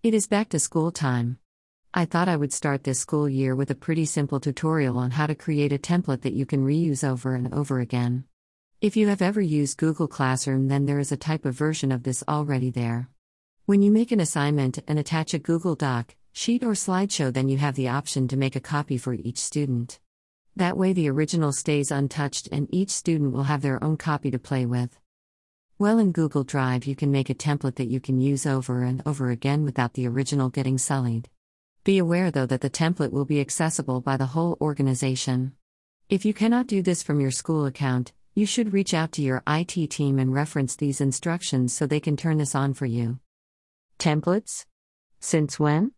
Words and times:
It 0.00 0.14
is 0.14 0.28
back 0.28 0.50
to 0.50 0.60
school 0.60 0.92
time. 0.92 1.38
I 1.92 2.04
thought 2.04 2.28
I 2.28 2.36
would 2.36 2.52
start 2.52 2.84
this 2.84 3.00
school 3.00 3.28
year 3.28 3.56
with 3.56 3.68
a 3.72 3.74
pretty 3.74 4.04
simple 4.04 4.38
tutorial 4.38 4.96
on 4.96 5.10
how 5.10 5.26
to 5.26 5.34
create 5.34 5.72
a 5.72 5.78
template 5.78 6.22
that 6.22 6.34
you 6.34 6.46
can 6.46 6.64
reuse 6.64 7.02
over 7.02 7.34
and 7.34 7.52
over 7.52 7.80
again. 7.80 8.22
If 8.80 8.96
you 8.96 9.08
have 9.08 9.20
ever 9.20 9.40
used 9.40 9.76
Google 9.76 10.06
Classroom, 10.06 10.68
then 10.68 10.86
there 10.86 11.00
is 11.00 11.10
a 11.10 11.16
type 11.16 11.44
of 11.44 11.56
version 11.56 11.90
of 11.90 12.04
this 12.04 12.22
already 12.28 12.70
there. 12.70 13.08
When 13.66 13.82
you 13.82 13.90
make 13.90 14.12
an 14.12 14.20
assignment 14.20 14.78
and 14.86 15.00
attach 15.00 15.34
a 15.34 15.40
Google 15.40 15.74
Doc, 15.74 16.14
sheet, 16.32 16.62
or 16.62 16.74
slideshow, 16.74 17.32
then 17.32 17.48
you 17.48 17.58
have 17.58 17.74
the 17.74 17.88
option 17.88 18.28
to 18.28 18.36
make 18.36 18.54
a 18.54 18.60
copy 18.60 18.98
for 18.98 19.14
each 19.14 19.38
student. 19.38 19.98
That 20.54 20.76
way, 20.76 20.92
the 20.92 21.10
original 21.10 21.50
stays 21.50 21.90
untouched 21.90 22.48
and 22.52 22.68
each 22.70 22.90
student 22.90 23.32
will 23.32 23.42
have 23.42 23.62
their 23.62 23.82
own 23.82 23.96
copy 23.96 24.30
to 24.30 24.38
play 24.38 24.64
with. 24.64 24.96
Well, 25.80 26.00
in 26.00 26.10
Google 26.10 26.42
Drive, 26.42 26.86
you 26.86 26.96
can 26.96 27.12
make 27.12 27.30
a 27.30 27.36
template 27.36 27.76
that 27.76 27.86
you 27.86 28.00
can 28.00 28.20
use 28.20 28.46
over 28.46 28.82
and 28.82 29.00
over 29.06 29.30
again 29.30 29.64
without 29.64 29.94
the 29.94 30.08
original 30.08 30.48
getting 30.48 30.76
sullied. 30.76 31.28
Be 31.84 31.98
aware, 31.98 32.32
though, 32.32 32.46
that 32.46 32.62
the 32.62 32.68
template 32.68 33.12
will 33.12 33.24
be 33.24 33.40
accessible 33.40 34.00
by 34.00 34.16
the 34.16 34.26
whole 34.26 34.58
organization. 34.60 35.52
If 36.08 36.24
you 36.24 36.34
cannot 36.34 36.66
do 36.66 36.82
this 36.82 37.04
from 37.04 37.20
your 37.20 37.30
school 37.30 37.64
account, 37.64 38.12
you 38.34 38.44
should 38.44 38.72
reach 38.72 38.92
out 38.92 39.12
to 39.12 39.22
your 39.22 39.44
IT 39.46 39.88
team 39.90 40.18
and 40.18 40.34
reference 40.34 40.74
these 40.74 41.00
instructions 41.00 41.72
so 41.72 41.86
they 41.86 42.00
can 42.00 42.16
turn 42.16 42.38
this 42.38 42.56
on 42.56 42.74
for 42.74 42.86
you. 42.86 43.20
Templates? 44.00 44.66
Since 45.20 45.60
when? 45.60 45.92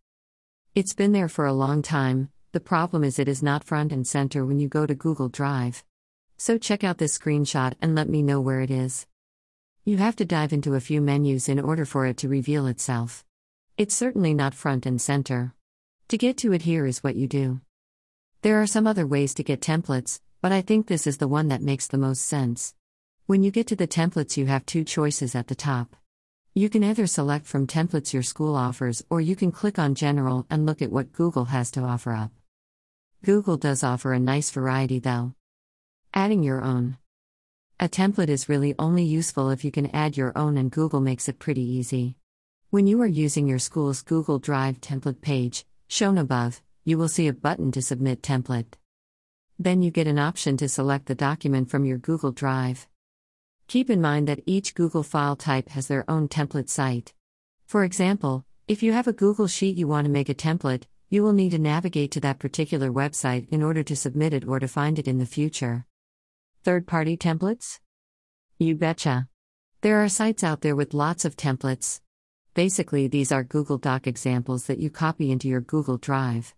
It's 0.75 0.93
been 0.93 1.13
there 1.13 1.29
for 1.31 1.47
a 1.47 1.55
long 1.55 1.81
time, 1.81 2.29
the 2.53 2.61
problem 2.61 3.03
is 3.03 3.19
it 3.19 3.29
is 3.29 3.43
not 3.43 3.65
front 3.65 3.93
and 3.93 4.07
center 4.07 4.45
when 4.45 4.61
you 4.61 4.69
go 4.69 4.85
to 4.85 4.95
Google 4.95 5.31
Drive. 5.31 5.85
So 6.37 6.59
check 6.59 6.85
out 6.85 6.99
this 6.99 7.19
screenshot 7.19 7.77
and 7.81 7.95
let 7.95 8.11
me 8.11 8.23
know 8.23 8.43
where 8.43 8.61
it 8.61 8.71
is. 8.71 9.07
You 9.85 9.97
have 9.97 10.17
to 10.17 10.27
dive 10.27 10.53
into 10.53 10.75
a 10.75 10.81
few 10.81 11.01
menus 11.01 11.49
in 11.49 11.59
order 11.59 11.87
for 11.87 12.05
it 12.05 12.19
to 12.19 12.29
reveal 12.29 12.67
itself. 12.67 13.25
It's 13.79 13.95
certainly 13.95 14.35
not 14.35 14.53
front 14.53 14.85
and 14.85 15.01
center. 15.01 15.55
To 16.09 16.19
get 16.19 16.37
to 16.39 16.53
it, 16.53 16.63
here 16.63 16.85
is 16.85 17.03
what 17.03 17.17
you 17.17 17.27
do. 17.27 17.63
There 18.43 18.61
are 18.61 18.67
some 18.67 18.87
other 18.87 19.07
ways 19.07 19.33
to 19.35 19.43
get 19.43 19.63
templates, 19.63 20.21
but 20.43 20.53
I 20.53 20.61
think 20.61 20.87
this 20.87 21.07
is 21.07 21.17
the 21.17 21.29
one 21.29 21.49
that 21.49 21.63
makes 21.63 21.87
the 21.87 21.97
most 21.97 22.27
sense. 22.27 22.75
When 23.25 23.43
you 23.43 23.51
get 23.51 23.67
to 23.69 23.77
the 23.77 23.89
templates, 23.89 24.37
you 24.37 24.45
have 24.47 24.67
two 24.67 24.85
choices 24.85 25.35
at 25.35 25.47
the 25.47 25.55
top. 25.55 25.97
You 26.53 26.69
can 26.69 26.85
either 26.85 27.07
select 27.07 27.47
from 27.47 27.67
templates 27.67 28.13
your 28.13 28.23
school 28.23 28.57
offers, 28.57 29.03
or 29.09 29.23
you 29.23 29.35
can 29.35 29.51
click 29.51 29.79
on 29.79 29.95
General 29.95 30.47
and 30.51 30.67
look 30.67 30.83
at 30.83 30.93
what 30.93 31.13
Google 31.13 31.47
has 31.47 31.71
to 31.71 31.83
offer 31.83 32.13
up. 32.13 32.33
Google 33.25 33.57
does 33.57 33.83
offer 33.83 34.13
a 34.13 34.21
nice 34.21 34.51
variety 34.51 34.99
though. 34.99 35.33
Adding 36.13 36.43
your 36.43 36.61
own. 36.61 36.99
A 37.83 37.89
template 37.89 38.29
is 38.29 38.47
really 38.47 38.75
only 38.79 39.05
useful 39.05 39.49
if 39.49 39.65
you 39.65 39.71
can 39.71 39.87
add 39.97 40.15
your 40.15 40.37
own, 40.37 40.59
and 40.59 40.71
Google 40.71 41.01
makes 41.01 41.31
it 41.31 41.39
pretty 41.39 41.63
easy. 41.63 42.15
When 42.69 42.87
you 42.87 43.01
are 43.01 43.07
using 43.07 43.49
your 43.49 43.59
school's 43.59 44.03
Google 44.03 44.39
Drive 44.39 44.83
template 44.83 45.23
page, 45.23 45.65
shown 45.89 46.19
above, 46.19 46.61
you 46.85 46.99
will 46.99 47.09
see 47.09 47.27
a 47.27 47.33
button 47.33 47.73
to 47.73 47.81
submit 47.81 48.21
template. 48.21 48.75
Then 49.59 49.81
you 49.81 49.91
get 49.91 50.07
an 50.07 50.19
option 50.19 50.59
to 50.59 50.69
select 50.69 51.07
the 51.07 51.15
document 51.15 51.71
from 51.71 51.87
your 51.87 51.97
Google 51.97 52.33
Drive. 52.33 52.87
Keep 53.67 53.89
in 53.89 54.03
mind 54.03 54.29
that 54.29 54.43
each 54.45 54.75
Google 54.75 55.03
file 55.03 55.35
type 55.35 55.71
has 55.71 55.87
their 55.87 56.05
own 56.07 56.29
template 56.29 56.69
site. 56.69 57.15
For 57.67 57.83
example, 57.83 58.45
if 58.69 58.83
you 58.83 58.93
have 58.93 59.07
a 59.07 59.15
Google 59.15 59.47
Sheet 59.47 59.79
you 59.79 59.89
want 59.89 60.05
to 60.05 60.13
make 60.13 60.29
a 60.29 60.35
template, 60.35 60.83
you 61.09 61.23
will 61.23 61.33
need 61.33 61.53
to 61.53 61.59
navigate 61.59 62.11
to 62.11 62.21
that 62.21 62.41
particular 62.41 62.91
website 62.91 63.49
in 63.49 63.63
order 63.63 63.83
to 63.85 63.97
submit 63.97 64.35
it 64.35 64.47
or 64.47 64.61
to 64.61 64.69
find 64.69 64.99
it 64.99 65.09
in 65.09 65.17
the 65.17 65.25
future. 65.25 65.87
Third 66.63 66.87
party 66.87 67.17
templates? 67.17 67.81
You 68.59 68.75
betcha. 68.75 69.29
There 69.81 70.05
are 70.05 70.11
sites 70.11 70.45
out 70.45 70.61
there 70.61 70.77
with 70.77 70.93
lots 70.93 71.25
of 71.25 71.35
templates. 71.35 72.03
Basically, 72.53 73.09
these 73.09 73.33
are 73.33 73.43
Google 73.43 73.79
Doc 73.79 74.07
examples 74.07 74.67
that 74.67 74.79
you 74.79 74.91
copy 74.91 75.31
into 75.31 75.49
your 75.49 75.63
Google 75.63 75.97
Drive. 75.97 76.55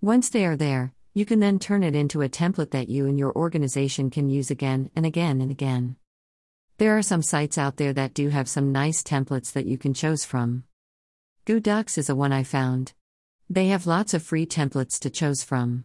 Once 0.00 0.30
they 0.30 0.46
are 0.46 0.56
there, 0.56 0.94
you 1.12 1.26
can 1.26 1.40
then 1.40 1.58
turn 1.58 1.82
it 1.82 1.94
into 1.94 2.22
a 2.22 2.30
template 2.30 2.70
that 2.70 2.88
you 2.88 3.06
and 3.06 3.18
your 3.18 3.30
organization 3.36 4.08
can 4.08 4.30
use 4.30 4.50
again 4.50 4.90
and 4.96 5.04
again 5.04 5.42
and 5.42 5.50
again. 5.50 5.96
There 6.78 6.96
are 6.96 7.02
some 7.02 7.22
sites 7.22 7.58
out 7.58 7.76
there 7.76 7.92
that 7.92 8.14
do 8.14 8.30
have 8.30 8.48
some 8.48 8.72
nice 8.72 9.02
templates 9.02 9.52
that 9.52 9.66
you 9.66 9.76
can 9.76 9.92
choose 9.92 10.24
from. 10.24 10.64
GooDocs 11.44 11.98
is 11.98 12.08
a 12.08 12.16
one 12.16 12.32
I 12.32 12.42
found. 12.42 12.94
They 13.50 13.66
have 13.66 13.86
lots 13.86 14.14
of 14.14 14.22
free 14.22 14.46
templates 14.46 14.98
to 15.00 15.10
choose 15.10 15.44
from. 15.44 15.84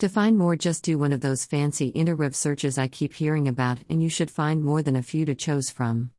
To 0.00 0.10
find 0.10 0.36
more, 0.36 0.56
just 0.56 0.84
do 0.84 0.98
one 0.98 1.14
of 1.14 1.22
those 1.22 1.46
fancy 1.46 1.90
interweb 1.92 2.34
searches 2.34 2.76
I 2.76 2.86
keep 2.86 3.14
hearing 3.14 3.48
about, 3.48 3.78
and 3.88 4.02
you 4.02 4.10
should 4.10 4.30
find 4.30 4.62
more 4.62 4.82
than 4.82 4.94
a 4.94 5.02
few 5.02 5.24
to 5.24 5.34
choose 5.34 5.70
from. 5.70 6.10